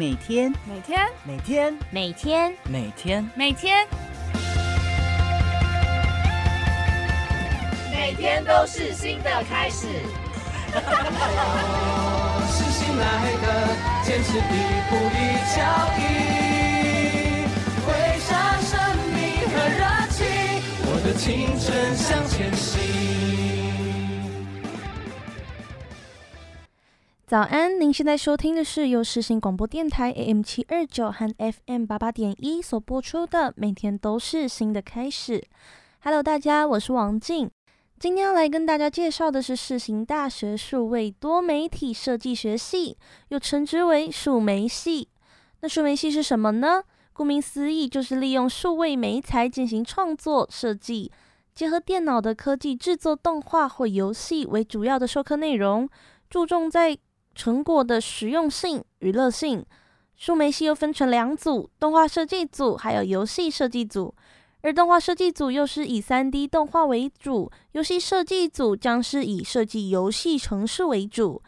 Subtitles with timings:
[0.00, 3.86] 每天，每天，每天，每天，每天，每天，
[7.92, 9.88] 每天都是新的开始。
[12.48, 13.04] 是新来
[13.42, 14.40] 的，坚持一
[14.88, 15.60] 步一脚
[15.98, 16.02] 印，
[17.84, 18.72] 挥洒生
[19.12, 20.24] 命和热情，
[20.86, 21.28] 我的青
[21.60, 23.39] 春向前行。
[27.30, 35.38] 早安，您现在收听的是由世新广播电台 AM 七二九和 FM 八八点一所播出的《每天都是新的开始》。
[36.00, 37.48] Hello，大家，我是王静。
[38.00, 42.96] 今天要来跟大家介绍的是世新大学数位多媒体设计学系，
[43.28, 45.08] 又称之为数媒系。
[45.60, 46.82] 那数媒系是什么呢？
[47.12, 51.12] 顾名思义，就是利用数位媒材进行创作设计，
[51.54, 55.88] 结合电脑的科技制作动画或游戏为主要的授课内容，
[56.28, 56.98] 注重在
[57.40, 59.64] 成果的实用性、娱乐性，
[60.14, 64.14] 数媒系又分成两组：动画设计组还有游戏设计组。
[64.60, 71.42] 而动画设计组又是以三 D 动画为主，游戏设计组将是以设计游戏程式为主，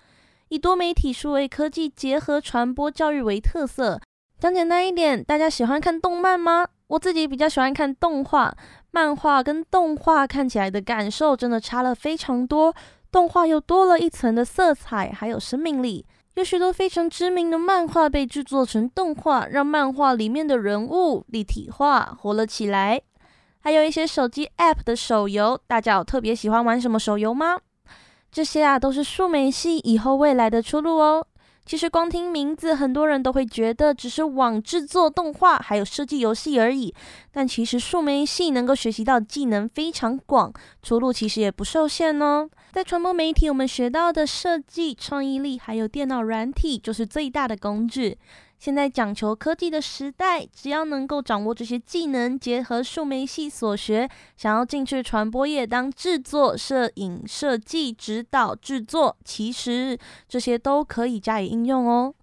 [0.48, 4.00] 以多媒体数位科技结合传播教育为特色。
[4.41, 6.67] 讲简单一点，大家喜欢看动漫吗？
[6.86, 8.56] 我自己比较喜欢看动画，
[8.92, 12.74] 漫画跟动画看起来的感受真的差了非常多。
[13.12, 16.05] 动画又多了一层的色彩，还有生命力。
[16.34, 23.02] 有许多非常知名的漫画被制作成动画，让漫画里面的人物立体化，活了起来。
[23.60, 27.58] 还有一些手机 App 的手游，大家有特别喜欢玩什么手游吗？
[28.30, 31.27] 这些啊，都是数媒系以后未来的出路哦。
[31.73, 36.95] 其实光听名字，很多人都会觉得只是网制作动画还有设计游戏而已。
[37.31, 42.47] 但其实数媒系能够学习到技能非常广，出路其实也不受限哦。
[42.73, 48.19] 在传播媒体，我们学到的设计创意力还有电脑软体，就是最大的工具。
[48.62, 62.14] 现在讲求科技的时代，只要能够掌握这些技能，结合数媒系所学，想要进去传播业当制作、摄影、设计、指导、制作，其实这些都可以加以应用哦。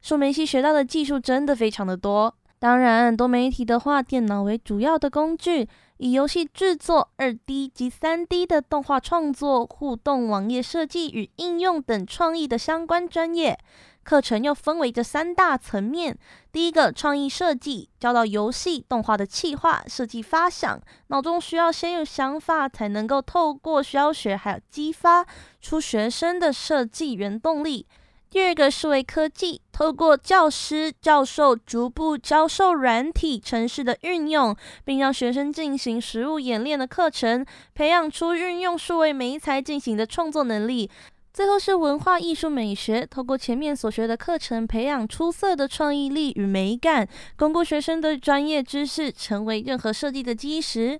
[0.00, 2.34] 数媒系学到的技术真的非常的多。
[2.58, 5.68] 当然，多媒体的话，电脑为主要的工具，
[6.02, 13.56] 以游戏制作、二 D 及三 D 的动画创作、互动网页设计与应用等创意的相关专业。
[14.02, 16.18] 课程又分为这三大层面：
[16.50, 25.24] 第一个，创意设计，教到游戏动画的企划、设计发想，脑中需要先有想法，才能够透过教学还有激发
[25.60, 27.86] 出学生的设计原动力。
[28.32, 34.56] 第二个，是为科技，透过教师、教授逐步教授软体、程式的运用，
[34.86, 37.44] 并让学生进行实物演练的课程，
[37.74, 40.90] 培养出运用数位媒材进行的创作能力。
[41.34, 47.06] 最后是文化艺术美学，透过前面所学的课程，培养出色的创意力与美感，
[47.36, 50.98] 巩固学生的专业知识，成为任何设计的基石。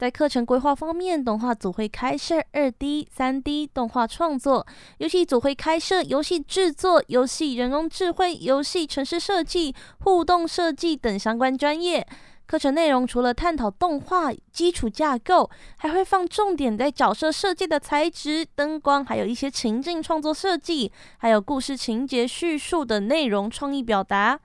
[0.00, 4.66] 在课程规划方面，动画组会开设二 D、三 D 动画创作，
[4.96, 12.06] 游戏组会开设游戏制作、游戏人工智慧、游戏城市设计、互动设计等相关专业。
[12.46, 24.40] 课程内容除了探讨动画基础架构，还会放重点在角色设计的材质、灯光，还有一些情境创作设计，还有故事情节叙述的内容创意表达。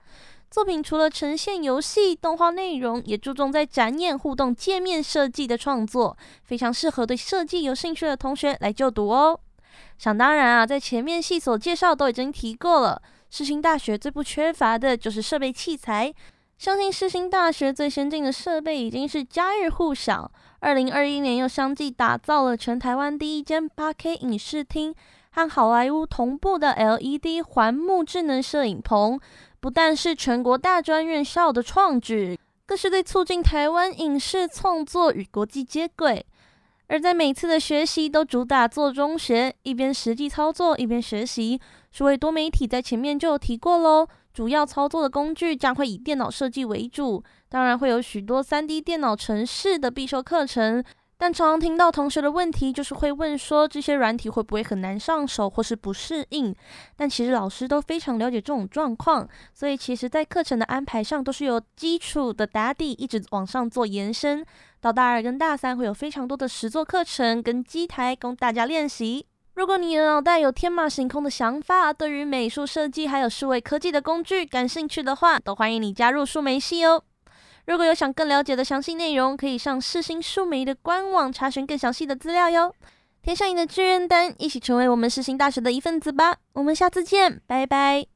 [0.50, 9.38] 作品除了呈现游戏动画内容，也注重在展演互动界面设计的创作，非常适合对设计有兴趣的同学来就读哦。
[9.98, 16.14] 想当然啊，在前面系所介绍都已经提过了，世新大学最不缺乏的就是设备器材。
[16.56, 20.30] 相信世新大学最先进的设备已经是家喻户晓。
[20.60, 24.94] 二零二一年又相继打造了全台湾第一间八 K 影视厅
[25.32, 29.20] 和好莱坞同步的 LED 环幕智能摄影棚，
[29.66, 36.24] 不但是全国大专院校的创举，更是对促进台湾影视创作与国际接轨。
[36.86, 41.60] 而在每次的学习都主打做中学，一边实际操作一边学习。
[41.90, 44.06] 数位多媒体在前面就有提过喽。
[44.32, 50.84] 主要操作的工具将会以电脑设计为主，当然会有许多三 D 电脑城市的必修课程。
[51.18, 56.54] 但常常听到同学的问题，就是会问说这些软体会不会很难上手或是不适应？
[56.94, 64.44] 但其实老师都非常了解这种状况，所以其实在课程的安排上都是由基础的打底一直往上做延伸，
[64.80, 69.26] 到大二跟大三会有非常多的实作课程跟机台供大家练习。
[69.54, 77.02] 如果你的脑袋有天马行空的想法，对于美术设计还有数位科技的工具感兴趣的话，都欢迎你加入数媒系哦。
[77.66, 82.72] 如果有想更了解的详细内容，可以上世新数媒的官网查询更详细的资料哟。
[83.22, 86.36] 填上你的志愿单，一起成为我们世新大学的一份子吧。
[86.52, 88.06] 我们下次见，拜拜。